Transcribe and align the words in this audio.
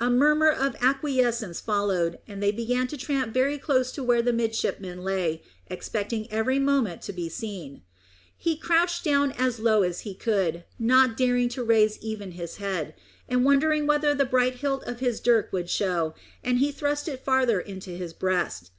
A 0.00 0.10
murmur 0.10 0.50
of 0.50 0.74
acquiescence 0.80 1.60
followed, 1.60 2.18
and 2.26 2.42
they 2.42 2.50
began 2.50 2.88
to 2.88 2.96
tramp 2.96 3.32
very 3.32 3.56
close 3.56 3.92
to 3.92 4.02
where 4.02 4.20
the 4.20 4.32
midshipman 4.32 5.04
lay, 5.04 5.44
expecting 5.68 6.26
every 6.28 6.58
moment 6.58 7.02
to 7.02 7.12
be 7.12 7.28
seen. 7.28 7.82
He 8.36 8.56
crouched 8.56 9.04
down 9.04 9.30
as 9.38 9.60
low 9.60 9.84
as 9.84 10.00
he 10.00 10.12
could, 10.12 10.64
not 10.76 11.16
daring 11.16 11.48
to 11.50 11.62
raise 11.62 11.98
even 12.00 12.32
his 12.32 12.56
head, 12.56 12.94
and 13.28 13.44
wondering 13.44 13.86
whether 13.86 14.12
the 14.12 14.24
bright 14.26 14.56
hilt 14.56 14.82
of 14.88 14.98
his 14.98 15.20
dirk 15.20 15.52
would 15.52 15.70
show, 15.70 16.16
and 16.42 16.58
he 16.58 16.72
thrust 16.72 17.06
it 17.06 17.24
farther 17.24 17.60
into 17.60 17.90
his 17.90 18.12
breast. 18.12 18.72